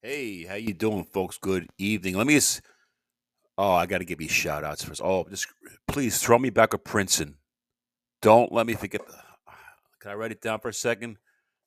[0.00, 1.38] Hey, how you doing, folks?
[1.38, 2.14] Good evening.
[2.14, 2.62] Let me just.
[3.56, 5.00] Oh, I got to give you shout outs first.
[5.02, 5.48] Oh, just
[5.88, 7.34] please throw me back a Princeton.
[8.22, 9.04] Don't let me forget.
[9.04, 9.12] The,
[10.00, 11.16] can I write it down for a second?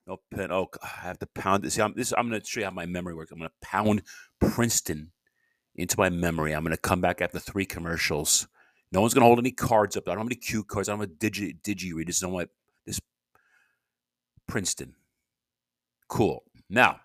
[0.07, 0.49] No pen.
[0.49, 1.73] Oh, I have to pound this.
[1.73, 3.33] See, I'm, this, I'm going to show you how my memory works.
[3.33, 4.01] I'm going to pound
[4.39, 5.11] Princeton
[5.75, 6.53] into my memory.
[6.53, 8.47] I'm going to come back after three commercials.
[8.93, 10.07] No one's going to hold any cards up.
[10.07, 10.87] I don't have any cue cards.
[10.87, 12.07] I don't have a digi, digi read.
[12.07, 12.47] This is what
[12.85, 13.01] this
[14.47, 14.95] Princeton.
[16.07, 16.43] Cool.
[16.69, 17.01] Now,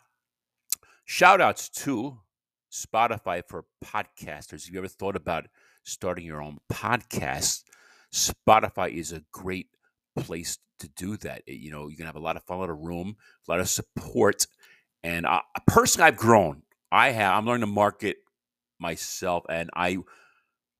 [1.06, 2.18] shout outs to
[2.70, 4.66] Spotify for podcasters.
[4.66, 5.46] Have you ever thought about
[5.84, 7.62] starting your own podcast?
[8.12, 9.68] Spotify is a great
[10.18, 11.42] place to do that.
[11.46, 13.16] You know, you can have a lot of fun, a lot of room,
[13.48, 14.46] a lot of support.
[15.02, 16.62] And I, personally, I've grown.
[16.92, 17.34] I have.
[17.38, 18.16] I'm learning to market
[18.78, 19.98] myself, and I,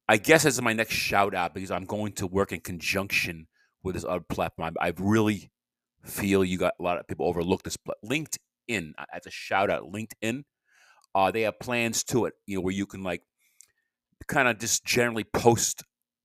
[0.09, 3.47] I guess as my next shout out because I'm going to work in conjunction
[3.83, 4.75] with this other platform.
[4.81, 5.51] I, I really
[6.05, 7.77] feel you got a lot of people overlook this.
[7.77, 8.39] But LinkedIn,
[8.69, 10.45] as a shout out, LinkedIn.
[11.15, 13.23] Uh, they have plans to it, you know, where you can like
[14.29, 15.83] kind of just generally post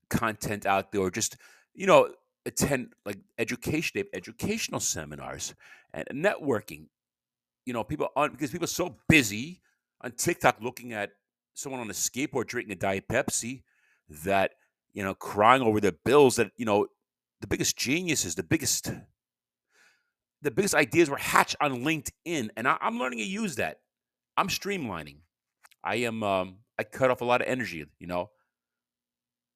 [0.09, 1.37] content out there, or just
[1.73, 2.09] you know
[2.45, 5.53] attend like education, educational seminars
[5.93, 6.87] and networking.
[7.65, 9.61] You know, people on because people are so busy
[10.01, 11.11] on TikTok looking at
[11.53, 13.63] someone on a skateboard drinking a diet Pepsi
[14.23, 14.51] that
[14.93, 16.87] you know crying over their bills that you know
[17.39, 18.91] the biggest geniuses, the biggest
[20.41, 23.79] the biggest ideas were hatched on LinkedIn, and I, am learning to use that.
[24.37, 25.17] I'm streamlining.
[25.83, 26.23] I am.
[26.23, 27.85] Um, I cut off a lot of energy.
[27.99, 28.29] You know,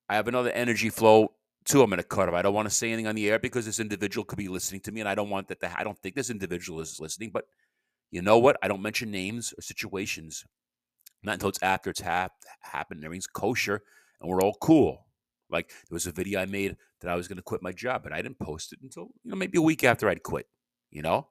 [0.10, 1.30] I have another energy flow
[1.66, 1.82] too.
[1.82, 2.36] I'm going to cut off.
[2.36, 4.82] I don't want to say anything on the air because this individual could be listening
[4.82, 5.60] to me, and I don't want that.
[5.62, 7.32] To, I don't think this individual is listening.
[7.34, 7.46] But
[8.12, 8.58] you know what?
[8.62, 10.46] I don't mention names or situations.
[11.24, 13.04] Not until it's after it's hap- happened.
[13.04, 13.82] Everything's kosher,
[14.22, 15.08] and we're all cool.
[15.50, 18.04] Like there was a video I made that I was going to quit my job,
[18.04, 20.48] but I didn't post it until you know maybe a week after I'd quit.
[20.96, 21.28] You know,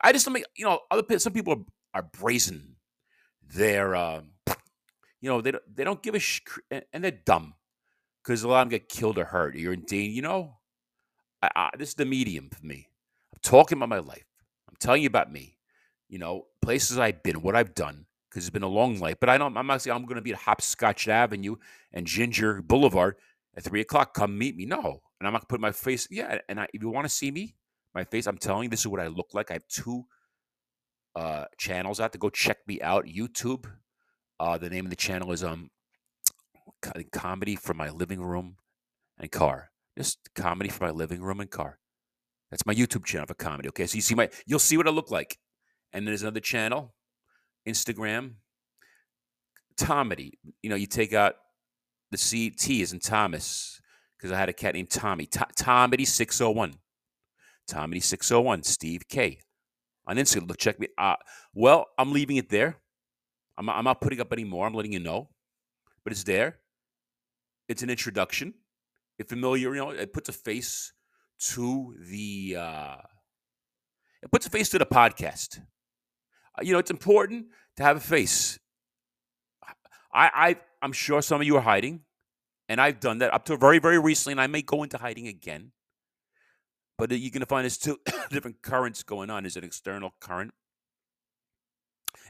[0.00, 2.76] I just don't make you know other some people are, are brazen.
[3.52, 4.30] They're um,
[5.20, 7.54] you know they don't, they don't give a sh- and they're dumb
[8.22, 9.56] because a lot of them get killed or hurt.
[9.56, 10.14] You're in danger.
[10.14, 10.58] You know,
[11.42, 12.86] I, I, this is the medium for me.
[13.32, 14.24] I'm talking about my life.
[14.68, 15.58] I'm telling you about me.
[16.08, 19.16] You know, places I've been, what I've done, because it's been a long life.
[19.18, 19.56] But I don't.
[19.56, 21.56] I'm not saying I'm going to be at Hopscotch Avenue
[21.92, 23.16] and Ginger Boulevard
[23.56, 24.14] at three o'clock.
[24.14, 24.64] Come meet me.
[24.64, 26.06] No, and I'm not going to put my face.
[26.08, 27.56] Yeah, and I, if you want to see me,
[27.94, 28.26] my face.
[28.26, 29.50] I'm telling you, this is what I look like.
[29.50, 30.04] I have two
[31.14, 33.06] uh, channels out to go check me out.
[33.06, 33.66] YouTube.
[34.40, 35.70] Uh, the name of the channel is um
[37.12, 38.56] comedy from my living room
[39.18, 39.70] and car.
[39.96, 41.78] Just comedy from my living room and car.
[42.50, 43.68] That's my YouTube channel for comedy.
[43.68, 45.38] Okay, so you see my, you'll see what I look like.
[45.92, 46.94] And there's another channel,
[47.68, 48.34] Instagram,
[49.76, 50.38] Tomedy.
[50.62, 51.34] You know, you take out
[52.10, 53.80] the C T is in Thomas
[54.18, 55.28] because I had a cat named Tommy.
[55.56, 56.74] Tomedy six hundred oh one.
[57.68, 59.38] Tomedy 601, Steve K.
[60.06, 60.88] On Instagram, look, check me.
[60.98, 61.16] Uh,
[61.54, 62.78] well, I'm leaving it there.
[63.56, 64.66] I'm, I'm not putting up any more.
[64.66, 65.28] I'm letting you know.
[66.04, 66.58] But it's there.
[67.68, 68.54] It's an introduction.
[69.18, 70.92] It's familiar, you know, it puts a face
[71.38, 72.96] to the uh,
[74.22, 75.60] it puts a face to the podcast.
[76.58, 77.46] Uh, you know, it's important
[77.76, 78.58] to have a face.
[80.12, 82.00] I, I I'm sure some of you are hiding,
[82.68, 85.26] and I've done that up to very, very recently, and I may go into hiding
[85.28, 85.72] again.
[87.02, 87.98] But you're going to find there's two
[88.30, 89.42] different currents going on.
[89.42, 90.52] There's an external current,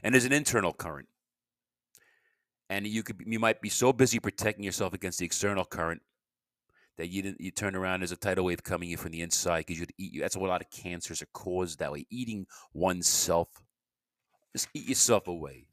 [0.01, 1.09] and there's an internal current.
[2.71, 6.01] And you could you might be so busy protecting yourself against the external current
[6.97, 9.59] that you didn't you turn around as a tidal wave coming in from the inside
[9.67, 10.21] because you'd eat you.
[10.21, 12.07] That's why a lot of cancers are caused that way.
[12.09, 13.49] Eating oneself,
[14.53, 15.67] just eat yourself away,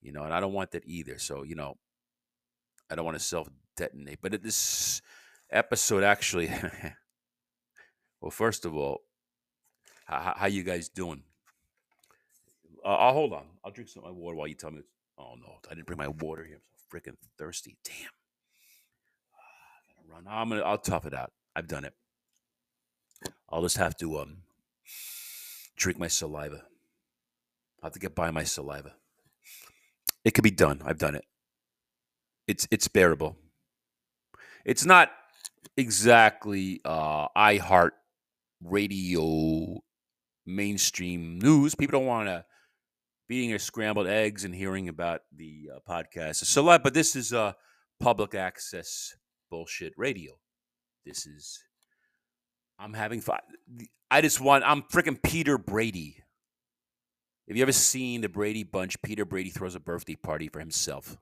[0.00, 0.24] you know.
[0.24, 1.16] And I don't want that either.
[1.20, 1.76] So you know,
[2.90, 4.18] I don't want to self detonate.
[4.20, 5.00] But this
[5.52, 6.50] episode actually.
[8.22, 9.02] Well, first of all,
[10.06, 11.24] how, how you guys doing?
[12.84, 13.44] Uh, I'll hold on.
[13.64, 14.82] I'll drink some of my water while you tell me.
[15.18, 16.56] Oh no, I didn't bring my water here.
[16.56, 17.76] I'm so freaking thirsty.
[17.84, 18.10] Damn.
[19.98, 20.24] I'm gonna run.
[20.28, 20.62] I'm gonna.
[20.62, 21.32] I'll tough it out.
[21.56, 21.94] I've done it.
[23.50, 24.38] I'll just have to um
[25.76, 26.62] drink my saliva.
[27.82, 28.94] I have to get by my saliva.
[30.24, 30.80] It could be done.
[30.84, 31.24] I've done it.
[32.46, 33.36] It's it's bearable.
[34.64, 35.12] It's not
[35.76, 37.94] exactly uh I heart
[38.62, 39.82] radio
[40.46, 41.74] mainstream news.
[41.74, 42.44] People don't want to
[43.28, 46.36] be eating scrambled eggs and hearing about the uh, podcast.
[46.44, 47.52] So, but this is uh,
[48.00, 49.16] public access
[49.50, 50.32] bullshit radio.
[51.04, 51.62] This is.
[52.78, 53.38] I'm having fun.
[54.10, 54.64] I just want.
[54.66, 56.18] I'm freaking Peter Brady.
[57.48, 59.00] Have you ever seen the Brady Bunch?
[59.02, 61.18] Peter Brady throws a birthday party for himself,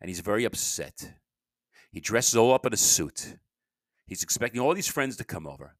[0.00, 1.12] and he's very upset.
[1.90, 3.36] He dresses all up in a suit.
[4.06, 5.76] He's expecting all these friends to come over.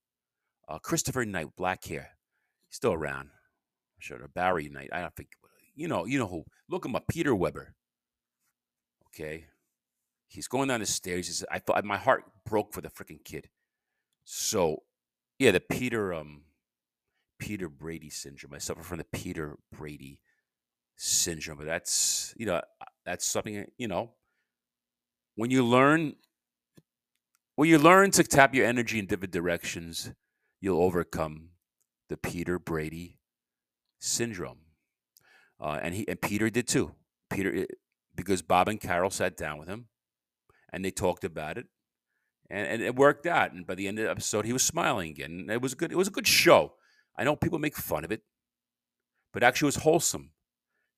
[0.68, 2.10] Uh, Christopher Knight, black hair,
[2.70, 3.30] still around.
[3.98, 4.90] Sure, Barry Knight.
[4.92, 5.28] I don't think
[5.76, 6.44] you know, you know who.
[6.68, 7.74] Look him up, Peter Weber.
[9.08, 9.46] Okay.
[10.28, 11.28] He's going down the stairs.
[11.28, 13.48] He said, I thought my heart broke for the freaking kid.
[14.24, 14.82] So,
[15.38, 16.42] yeah, the Peter um
[17.38, 18.54] Peter Brady syndrome.
[18.54, 20.20] I suffer from the Peter Brady
[20.96, 22.60] syndrome, but that's you know
[23.04, 24.10] that's something you know
[25.36, 26.14] when you learn
[27.54, 30.10] when you learn to tap your energy in different directions,
[30.60, 31.50] you'll overcome
[32.08, 33.18] the Peter Brady
[33.98, 34.58] syndrome.
[35.60, 36.92] Uh, and he and Peter did too.
[37.30, 37.66] Peter,
[38.14, 39.86] because Bob and Carol sat down with him,
[40.72, 41.66] and they talked about it,
[42.50, 43.52] and, and it worked out.
[43.52, 45.48] And by the end of the episode, he was smiling again.
[45.50, 45.92] it was good.
[45.92, 46.74] It was a good show.
[47.18, 48.22] I know people make fun of it,
[49.32, 50.32] but actually, it was wholesome.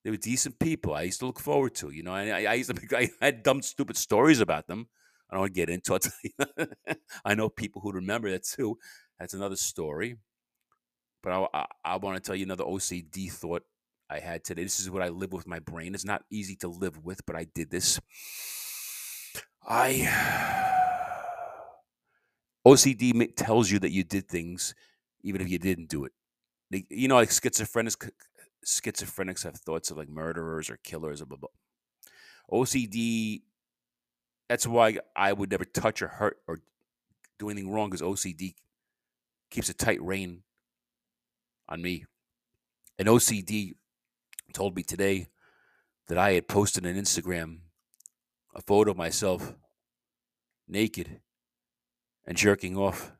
[0.04, 0.94] They were decent people.
[0.94, 1.90] I used to look forward to.
[1.90, 2.96] You know, I, I used to.
[2.96, 4.88] I had dumb, stupid stories about them.
[5.30, 6.98] I don't want to get into it.
[7.24, 8.78] I know people who remember that too.
[9.18, 10.16] That's another story.
[11.22, 13.64] But I, I, I want to tell you another OCD thought
[14.08, 14.62] I had today.
[14.62, 15.94] This is what I live with my brain.
[15.94, 18.00] It's not easy to live with, but I did this.
[19.66, 20.08] I
[22.66, 24.74] OCD tells you that you did things
[25.22, 26.12] even if you didn't do it.
[26.90, 28.10] You know, like schizophrenics,
[28.64, 31.22] schizophrenics have thoughts of like murderers or killers.
[31.22, 31.48] Blah, blah,
[32.50, 32.58] blah.
[32.60, 33.42] OCD.
[34.48, 36.60] That's why I would never touch or hurt or
[37.38, 38.54] do anything wrong because OCD
[39.50, 40.42] keeps a tight rein
[41.68, 42.04] on me.
[42.98, 43.72] An OCD
[44.52, 45.28] told me today
[46.08, 47.58] that I had posted on Instagram
[48.54, 49.54] a photo of myself
[50.66, 51.20] naked
[52.26, 53.12] and jerking off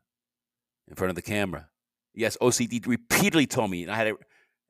[0.87, 1.69] in front of the camera.
[2.13, 4.13] Yes, OCD repeatedly told me, and I had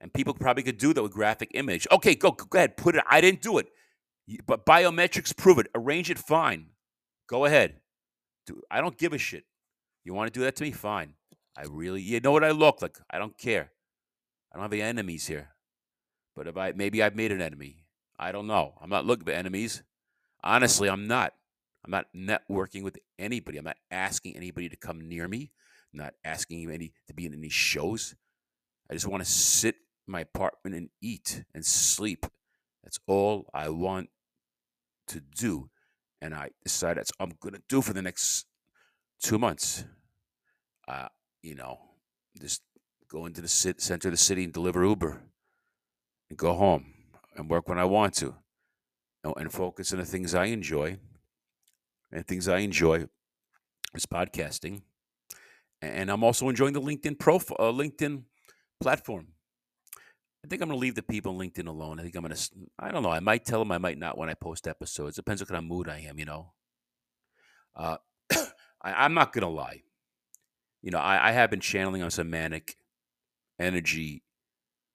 [0.01, 1.87] and people probably could do that with graphic image.
[1.91, 3.03] Okay, go, go ahead, put it.
[3.09, 3.67] I didn't do it,
[4.45, 5.67] but biometrics prove it.
[5.75, 6.67] Arrange it, fine.
[7.27, 7.81] Go ahead.
[8.45, 9.43] Do, I don't give a shit.
[10.05, 10.71] You want to do that to me?
[10.71, 11.15] Fine.
[11.59, 12.97] I really, you know what I look like.
[13.09, 13.71] I don't care.
[14.49, 15.49] I don't have any enemies here.
[16.33, 17.83] But if I maybe I've made an enemy.
[18.17, 18.75] I don't know.
[18.81, 19.83] I'm not looking for enemies.
[20.41, 21.33] Honestly, I'm not.
[21.83, 23.57] I'm not networking with anybody.
[23.57, 25.51] I'm not asking anybody to come near me.
[25.93, 28.15] I'm not asking any to be in any shows.
[28.89, 29.75] I just want to sit
[30.07, 32.25] in my apartment and eat and sleep.
[32.83, 34.09] That's all I want
[35.07, 35.69] to do.
[36.21, 38.45] And I decided that's what I'm gonna do for the next
[39.21, 39.83] two months.
[40.87, 41.07] Uh,
[41.41, 41.79] you know,
[42.39, 42.61] just
[43.09, 45.21] go into the center of the city and deliver Uber
[46.29, 46.93] and go home
[47.35, 48.35] and work when I want to
[49.23, 50.97] and focus on the things I enjoy.
[52.11, 53.05] And things I enjoy
[53.93, 54.81] is podcasting.
[55.81, 58.23] And I'm also enjoying the LinkedIn profile, uh, LinkedIn
[58.81, 59.27] platform.
[60.43, 61.99] I think I'm going to leave the people on LinkedIn alone.
[61.99, 62.49] I think I'm going to,
[62.79, 63.11] I don't know.
[63.11, 65.17] I might tell them, I might not when I post episodes.
[65.17, 66.53] Depends what kind of mood I am, you know.
[67.75, 67.97] Uh,
[68.81, 69.83] I, am not going to lie.
[70.81, 72.75] You know, I, I have been channeling on some manic
[73.59, 74.23] energy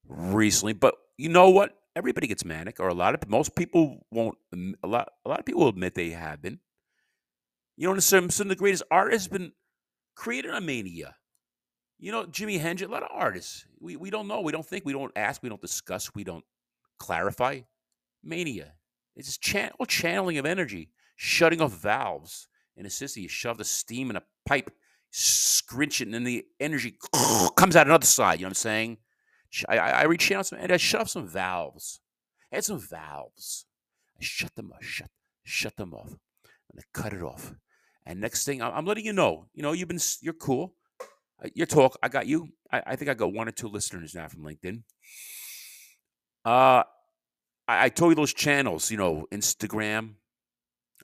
[0.08, 1.76] recently, but you know what?
[1.96, 4.36] Everybody gets manic, or a lot of most people won't.
[4.82, 6.58] A lot, a lot of people admit they have been.
[7.76, 9.52] You know, some some of the greatest artists have been
[10.16, 11.16] created on mania.
[11.98, 13.64] You know, Jimi Hendrix, a lot of artists.
[13.78, 16.44] We we don't know, we don't think, we don't ask, we don't discuss, we don't
[16.98, 17.60] clarify.
[18.24, 18.72] Mania.
[19.16, 23.22] It's just channel, channeling of energy, shutting off valves in a system.
[23.22, 24.70] You shove the steam in a pipe,
[25.14, 26.96] scrinch it, and then the energy
[27.56, 28.40] comes out another side.
[28.40, 28.98] You know what I'm saying?
[29.68, 32.00] I, I, out some, and I shut off some valves.
[32.52, 33.66] I had some valves.
[34.18, 35.10] I shut them off, shut,
[35.44, 37.54] shut them off, and I cut it off.
[38.04, 39.46] And next thing, I'm letting you know.
[39.54, 40.74] You know, you've been, you're cool.
[41.54, 42.48] Your talk, I got you.
[42.72, 44.82] I, I think I got one or two listeners now from LinkedIn.
[46.44, 46.82] Uh,
[47.68, 48.90] I, I told you those channels.
[48.90, 50.14] You know, Instagram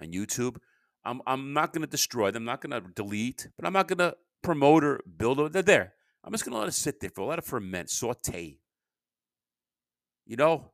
[0.00, 0.57] and YouTube.
[1.04, 2.42] I'm I'm not going to destroy them.
[2.42, 5.38] I'm not going to delete, but I'm not going to promote or build.
[5.38, 5.52] Them.
[5.52, 5.95] They're there.
[6.23, 8.59] I'm just going to let it sit there for a let it ferment, saute.
[10.26, 10.71] You know,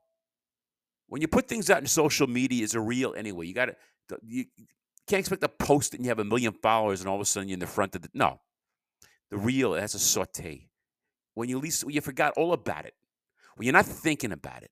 [1.08, 3.46] when you put things out in social media, it's a real anyway.
[3.46, 4.46] You got to, you
[5.06, 7.24] can't expect to post it and you have a million followers and all of a
[7.24, 8.40] sudden you're in the front of the, no.
[9.30, 10.68] The real, it has a saute.
[11.34, 12.94] When you least, when you forgot all about it,
[13.56, 14.70] when you're not thinking about it,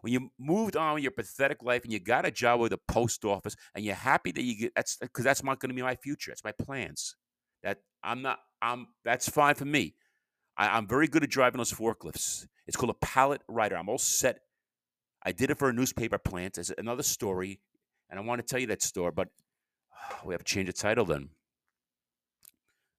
[0.00, 2.78] when you moved on with your pathetic life and you got a job with the
[2.88, 5.82] post office and you're happy that you get, that's because that's not going to be
[5.82, 6.30] my future.
[6.30, 7.16] It's my plans.
[7.62, 9.94] That I'm not, I'm, that's fine for me.
[10.56, 12.46] I, am very good at driving those forklifts.
[12.66, 13.76] It's called a pallet rider.
[13.76, 14.40] I'm all set.
[15.22, 16.58] I did it for a newspaper plant.
[16.58, 17.60] It's another story,
[18.10, 19.28] and I want to tell you that story, but
[20.24, 21.30] we have to change the title then.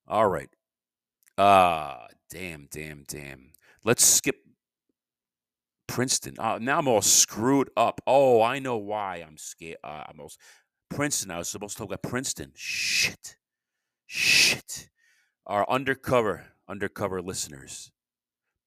[0.08, 0.50] All right.
[1.38, 3.52] Ah, uh, damn, damn, damn.
[3.84, 4.36] Let's skip
[5.90, 6.36] Princeton.
[6.38, 8.00] Uh, now I'm all screwed up.
[8.06, 9.78] Oh, I know why I'm scared.
[9.84, 10.32] Uh, I'm all
[10.90, 11.32] Princeton.
[11.32, 12.52] I was supposed to talk about Princeton.
[12.56, 13.38] Shit.
[14.06, 14.90] Shit.
[15.48, 17.92] Our undercover undercover listeners.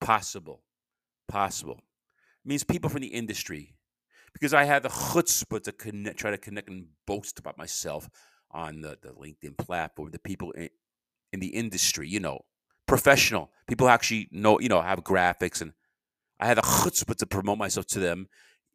[0.01, 0.63] Possible.
[1.29, 1.81] Possible.
[2.45, 3.77] means people from the industry.
[4.33, 8.11] Because I had the chutzpah to connect, try to connect and boast about myself
[8.51, 10.71] on the, the LinkedIn platform, the people in,
[11.33, 12.41] in the industry, you know,
[12.87, 15.73] professional people actually know, you know, have graphics, and
[16.43, 18.27] I had the chutzpah to promote myself to them.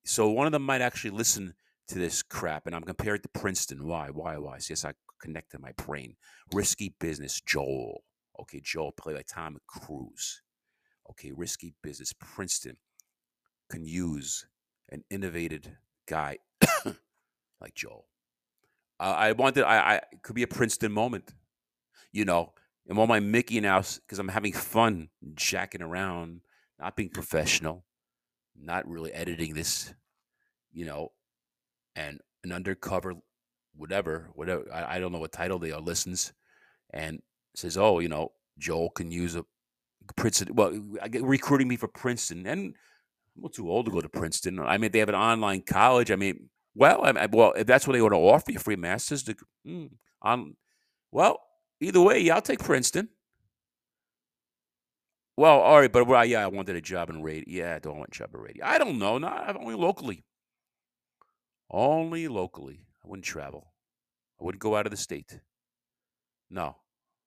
[0.06, 1.54] So one of them might actually listen
[1.90, 3.86] to this crap, and I'm compared to Princeton.
[3.86, 4.08] Why?
[4.10, 4.38] Why?
[4.38, 4.60] Why?
[4.60, 6.16] So yes, I connected my brain.
[6.54, 8.06] Risky business, Joel.
[8.40, 10.42] Okay, Joel played by Tom Cruise.
[11.10, 12.78] Okay, risky business, Princeton
[13.70, 14.48] can use
[14.90, 15.76] an innovated
[16.08, 16.38] guy
[16.86, 18.06] like Joel.
[18.98, 21.34] Uh, I wanted, I, I could be a Princeton moment,
[22.14, 22.54] you know,
[22.88, 26.40] and all my Mickey Mouse because I'm having fun jacking around,
[26.80, 27.84] not being professional,
[28.56, 29.94] not really editing this,
[30.72, 31.12] you know,
[31.96, 33.16] and an undercover,
[33.76, 34.66] whatever, whatever.
[34.74, 35.82] I, I don't know what title they are.
[35.82, 36.34] Listens
[36.92, 37.22] and
[37.56, 39.46] says, "Oh, you know, Joel can use a
[40.16, 40.56] Princeton.
[40.56, 40.72] Well,
[41.22, 42.74] recruiting me for Princeton, and
[43.44, 44.60] I'm too old to go to Princeton.
[44.60, 46.12] I mean, they have an online college.
[46.12, 49.24] I mean, well, I, well, if that's what they want to offer you, free master's
[49.24, 49.48] degree.
[49.66, 49.90] Mm,
[50.22, 50.56] on,
[51.12, 51.40] well,
[51.82, 53.10] either way, yeah, I'll take Princeton.
[55.38, 57.44] Well, all right, but well, yeah, I wanted a job in radio.
[57.48, 58.66] Yeah, I don't want a job in radio.
[58.66, 59.20] I don't know.
[59.20, 60.26] Not only locally.
[61.70, 62.88] Only locally.
[63.06, 63.72] I wouldn't travel.
[64.42, 65.40] I wouldn't go out of the state.
[66.50, 66.78] No,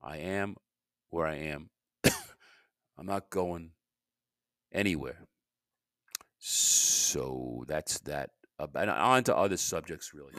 [0.03, 0.57] I am
[1.11, 1.71] where I am.
[2.05, 3.73] I'm not going
[4.73, 5.27] anywhere.
[6.39, 8.31] So that's that.
[8.59, 10.35] And on to other subjects, really.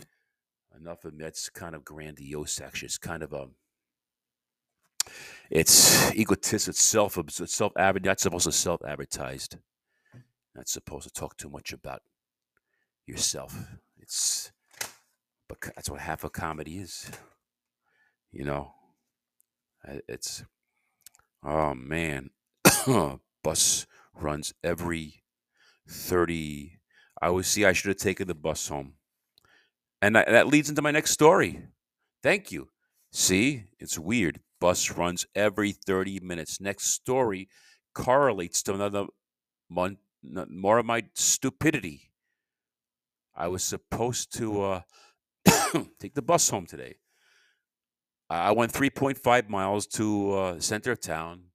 [0.75, 2.87] Enough of that's kind of grandiose, actually.
[2.87, 3.43] It's kind of a.
[3.43, 3.51] Um,
[5.51, 7.74] it's egotist, it's self, it's self.
[7.75, 9.58] Not supposed to self advertised.
[10.55, 12.01] Not supposed to talk too much about
[13.05, 13.53] yourself.
[14.00, 14.51] It's,
[15.50, 17.12] but that's what half a comedy is.
[18.31, 18.72] You know,
[20.08, 20.46] it's,
[21.43, 22.29] oh man,
[23.43, 25.24] bus runs every
[25.89, 26.79] 30.
[27.22, 28.93] I always see I should have taken the bus home.
[30.01, 31.62] And that leads into my next story.
[32.24, 32.70] Thank you.
[33.12, 34.39] See, it's weird.
[34.62, 36.62] Bus runs every 30 minutes.
[36.62, 37.50] Next story
[37.96, 39.08] correlates to another
[39.70, 42.12] month, more of my stupidity.
[43.36, 44.82] I was supposed to uh,
[46.00, 46.98] take the bus home today.
[48.30, 51.46] I went 3.5 miles to uh, center of town,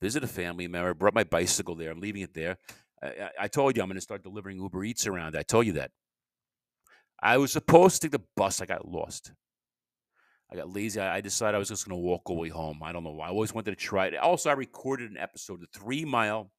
[0.00, 1.90] visit a family member, brought my bicycle there.
[1.90, 2.56] I'm leaving it there.
[3.02, 5.36] I, I told you I'm going to start delivering Uber Eats around.
[5.36, 5.90] I told you that.
[7.22, 8.60] I was supposed to take the bus.
[8.60, 9.32] I got lost.
[10.50, 11.00] I got lazy.
[11.00, 12.80] I, decided I was just going to walk away home.
[12.82, 13.26] I don't know why.
[13.26, 14.16] I always wanted to try it.
[14.16, 16.50] Also, I recorded an episode, the three mile,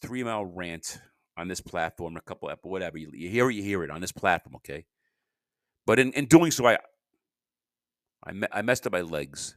[0.00, 0.98] three mile rant
[1.36, 2.16] on this platform.
[2.16, 4.56] A couple, whatever you, you hear it, you hear it on this platform.
[4.56, 4.86] Okay,
[5.86, 6.78] but in, in doing so, I
[8.24, 9.56] I, me- I messed up my legs.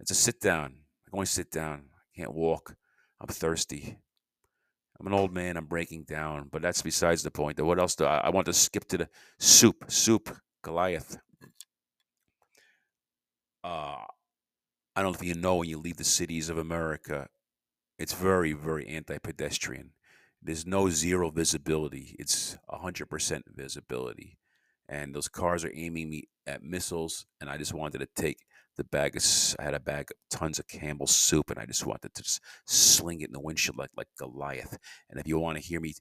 [0.00, 0.64] It's a sit down.
[1.06, 1.84] I can only sit down.
[1.94, 2.76] I can't walk.
[3.20, 3.98] I'm thirsty.
[4.98, 5.56] I'm an old man.
[5.56, 7.60] I'm breaking down, but that's besides the point.
[7.60, 9.84] What else do I, I want to skip to the soup?
[9.88, 11.18] Soup Goliath.
[13.64, 14.04] Uh,
[14.94, 17.28] I don't if you know when you leave the cities of America,
[17.98, 19.92] it's very, very anti-pedestrian.
[20.42, 22.16] There's no zero visibility.
[22.18, 24.38] It's 100% visibility.
[24.88, 28.38] And those cars are aiming me at missiles, and I just wanted to take
[28.76, 29.24] the bag of,
[29.60, 32.40] I had a bag of tons of Campbell's soup, and I just wanted to just
[32.66, 34.76] sling it in the windshield like like Goliath.
[35.08, 35.94] And if you want to hear me,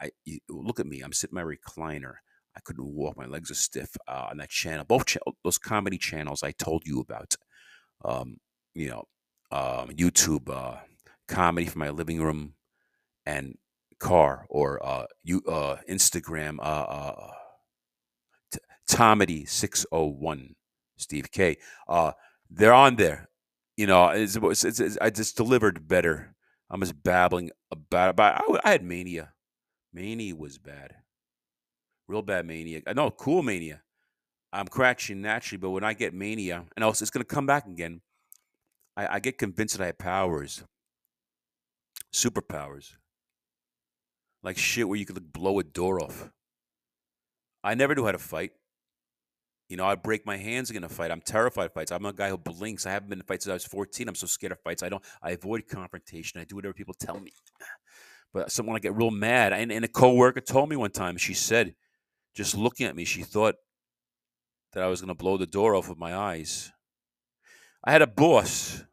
[0.00, 1.00] I, you, look at me.
[1.00, 2.14] I'm sitting in my recliner.
[2.56, 3.16] I couldn't walk.
[3.16, 3.90] My legs are stiff.
[4.08, 7.34] Uh, on that channel, both cha- those comedy channels I told you about.
[8.04, 8.38] Um,
[8.74, 9.04] you know,
[9.50, 10.78] um, YouTube uh,
[11.28, 12.54] comedy from my living room
[13.24, 13.56] and
[13.98, 16.58] car, or uh, you uh, Instagram.
[16.58, 17.30] Uh, uh,
[18.52, 18.58] t-
[18.88, 20.54] Tomedy six oh one
[20.96, 21.56] Steve K.
[21.88, 22.12] Uh,
[22.50, 23.28] they're on there.
[23.76, 26.34] You know, it's, it's, it's, I just delivered better.
[26.70, 28.42] I'm just babbling about about.
[28.48, 29.32] I, I had mania.
[29.92, 30.94] Mania was bad,
[32.08, 32.82] real bad mania.
[32.94, 33.82] No, cool mania.
[34.52, 37.66] I'm crashing naturally, but when I get mania, and also it's going to come back
[37.66, 38.00] again.
[38.96, 40.64] I, I get convinced that I have powers,
[42.14, 42.92] superpowers,
[44.42, 46.30] like shit where you could like, blow a door off.
[47.62, 48.52] I never knew how to fight.
[49.68, 51.10] You know, I break my hands in a fight.
[51.10, 51.90] I'm terrified of fights.
[51.90, 52.86] I'm a guy who blinks.
[52.86, 54.08] I haven't been in fights since I was 14.
[54.08, 54.84] I'm so scared of fights.
[54.84, 55.02] I don't.
[55.20, 56.40] I avoid confrontation.
[56.40, 57.32] I do whatever people tell me.
[58.32, 59.52] But someone I get real mad.
[59.52, 61.16] And, and a coworker told me one time.
[61.16, 61.74] She said,
[62.36, 63.56] just looking at me, she thought
[64.74, 66.70] that I was going to blow the door off with my eyes.
[67.82, 68.84] I had a boss.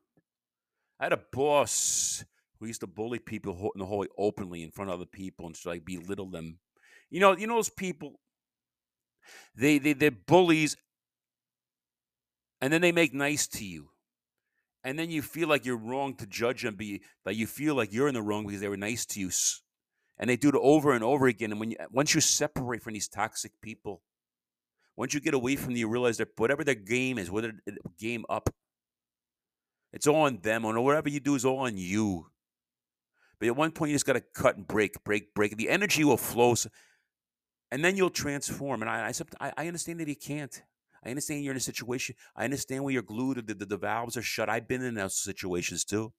[1.00, 2.24] I had a boss
[2.60, 5.56] who used to bully people in the hallway openly in front of other people and
[5.66, 6.60] like belittle them.
[7.10, 8.14] You know, you know those people
[9.56, 10.78] they, they they're bullies,
[12.62, 13.90] and then they make nice to you,
[14.84, 16.76] and then you feel like you're wrong to judge them.
[16.76, 19.32] Be like you feel like you're in the wrong because they were nice to you,
[20.18, 21.52] And they do it over and over again.
[21.52, 24.02] And when you, once you separate from these toxic people,
[24.96, 27.78] once you get away from them, you realize that whatever their game is, whether the
[27.98, 28.50] game up,
[29.92, 32.28] it's all on them, or whatever you do is all on you.
[33.40, 35.58] But at one point, you just got to cut and break, break, break.
[35.58, 36.56] The energy will flow,
[37.72, 38.82] and then you'll transform.
[38.82, 40.62] And I, I, I understand that you can't.
[41.06, 42.16] I understand you're in a situation.
[42.36, 44.50] I understand where you're glued, the, the, the valves are shut.
[44.50, 46.14] I've been in those situations too.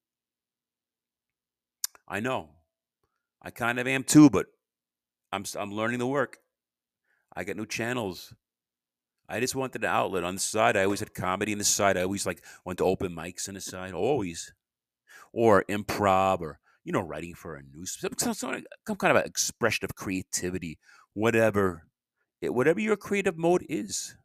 [2.06, 2.50] I know.
[3.44, 4.46] I kind of am too, but
[5.30, 6.38] I'm I'm learning the work.
[7.36, 8.34] I got new channels.
[9.28, 10.76] I just wanted an outlet on the side.
[10.76, 11.96] I always had comedy on the side.
[11.96, 14.52] I always like went to open mics on the side, always,
[15.32, 19.24] or improv, or you know, writing for a news, some, some, some kind of an
[19.26, 20.78] expression of creativity,
[21.14, 21.84] whatever,
[22.42, 24.16] it, whatever your creative mode is.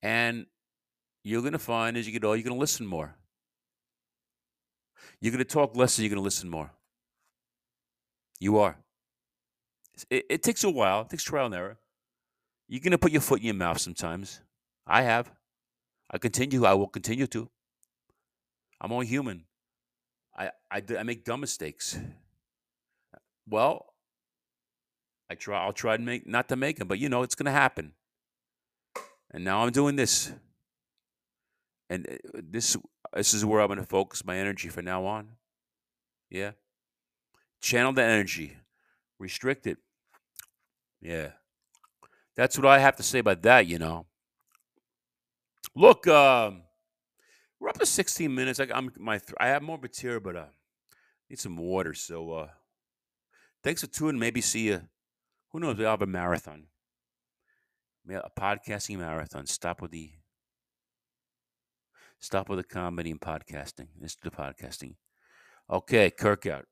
[0.00, 0.46] And
[1.24, 3.16] you're gonna find as you get older, you're gonna listen more.
[5.20, 6.72] You're gonna talk less, and you're gonna listen more.
[8.42, 8.76] You are.
[10.10, 11.02] It, it takes a while.
[11.02, 11.78] It takes trial and error.
[12.66, 14.40] You're going to put your foot in your mouth sometimes.
[14.84, 15.30] I have.
[16.10, 16.64] I continue.
[16.64, 17.48] I will continue to.
[18.80, 19.44] I'm only human.
[20.36, 22.00] I, I, I make dumb mistakes.
[23.48, 23.94] Well,
[25.30, 25.62] I try.
[25.62, 27.92] I'll try to make not to make them, but you know it's going to happen.
[29.30, 30.32] And now I'm doing this,
[31.88, 32.76] and uh, this
[33.14, 35.28] this is where I'm going to focus my energy from now on.
[36.28, 36.52] Yeah.
[37.62, 38.56] Channel the energy.
[39.18, 39.78] Restrict it.
[41.00, 41.28] Yeah.
[42.36, 44.06] That's what I have to say about that, you know.
[45.74, 46.62] Look, um,
[47.60, 48.58] we're up to 16 minutes.
[48.60, 50.44] I, am my I have more material, but uh,
[51.30, 51.94] need some water.
[51.94, 52.48] So uh,
[53.62, 54.18] thanks for tuning.
[54.18, 54.82] Maybe see you.
[55.50, 55.76] Who knows?
[55.76, 56.64] We'll have a marathon.
[58.10, 59.46] A podcasting marathon.
[59.46, 60.10] Stop with the
[62.18, 63.88] stop with the comedy and podcasting.
[64.00, 64.96] Let's do the podcasting.
[65.70, 66.66] Okay, Kirk out.